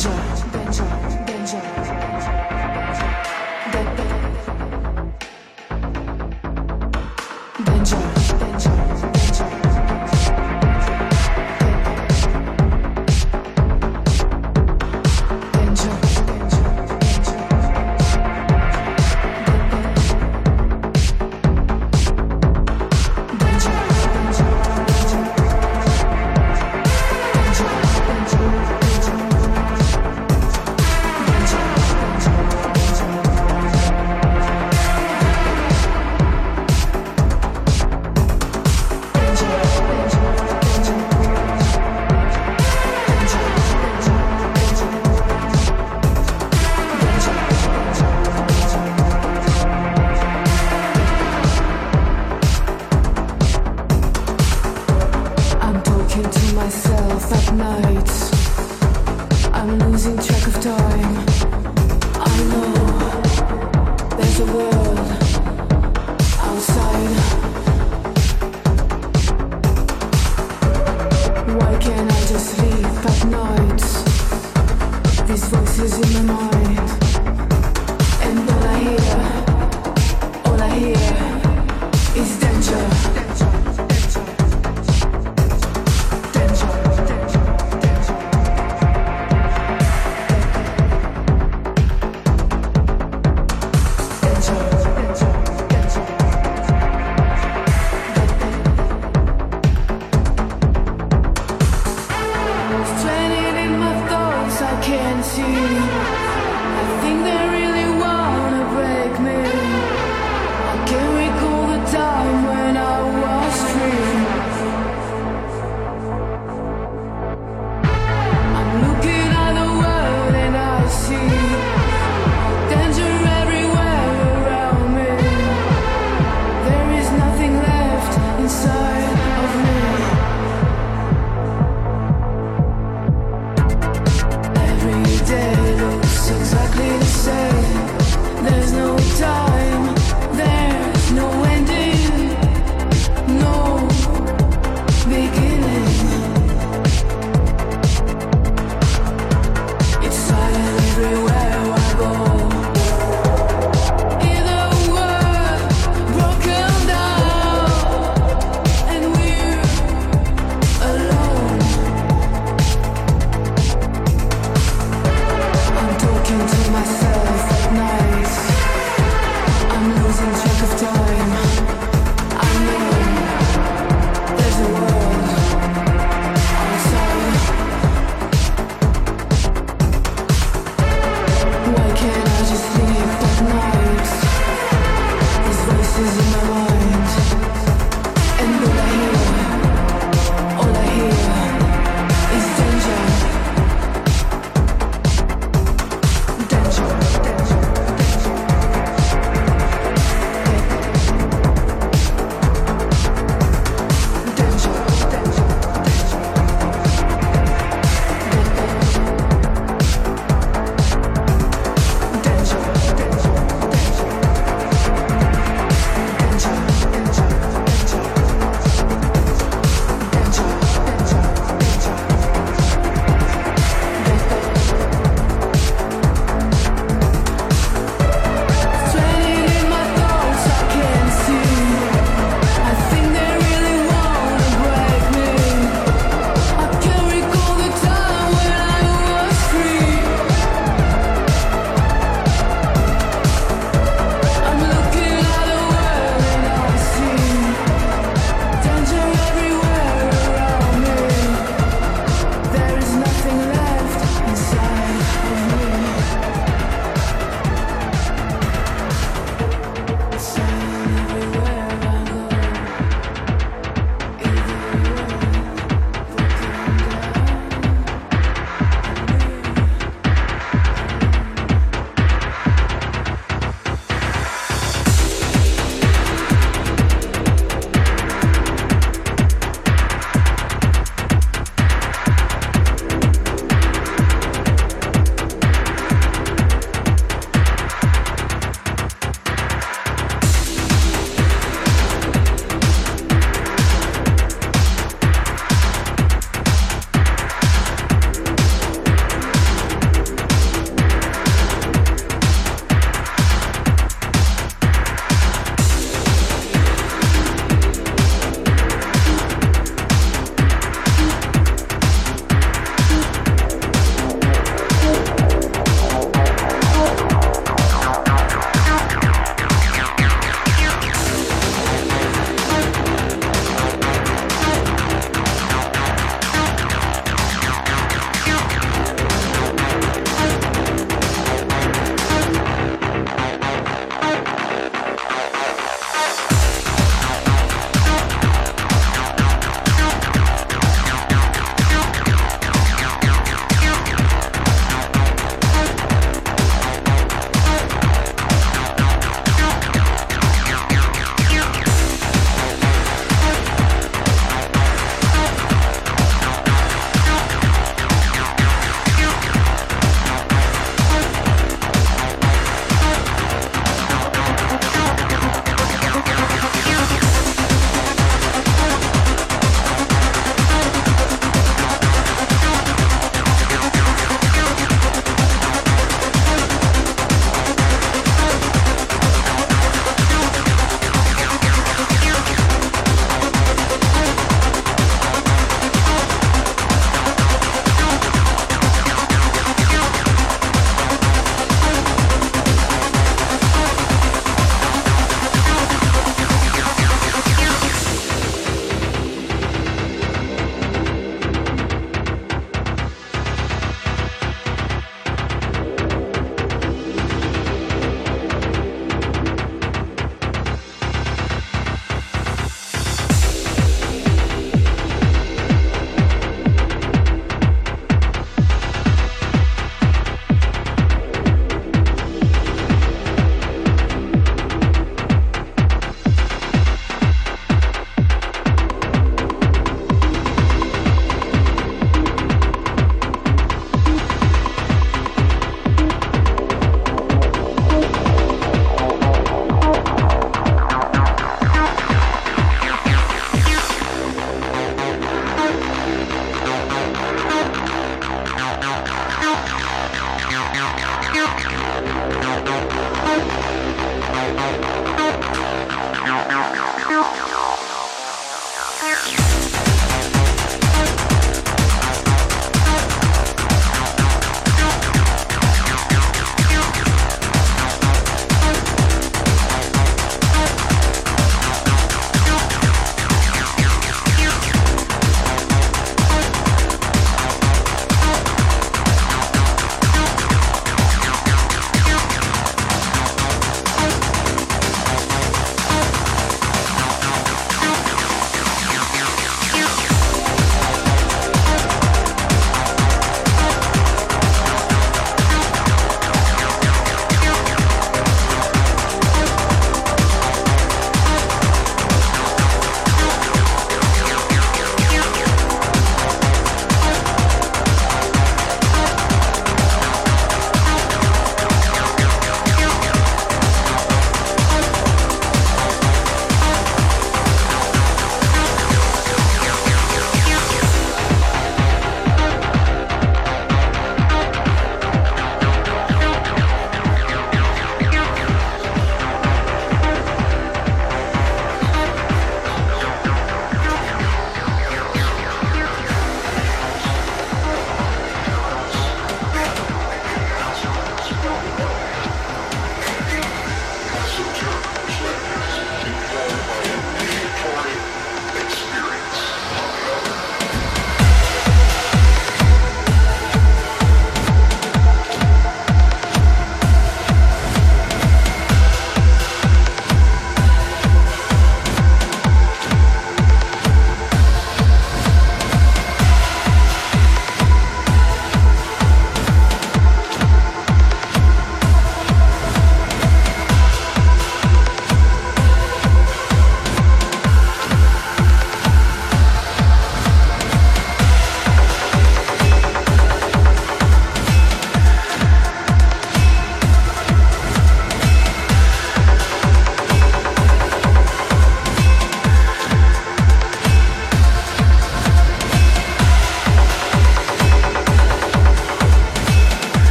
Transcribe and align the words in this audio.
danger, 0.00 0.16
danger, 0.52 1.24
danger. 1.26 1.79